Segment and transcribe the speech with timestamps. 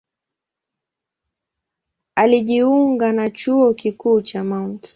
[2.15, 4.89] Alijiunga na Chuo Kikuu cha Mt.